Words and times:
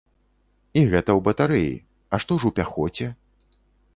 І 0.79 0.81
гэта 0.93 1.11
ў 1.17 1.19
батарэі, 1.27 1.75
а 2.15 2.21
што 2.25 2.37
ж 2.45 2.49
у 2.49 2.53
пяхоце? 2.61 3.07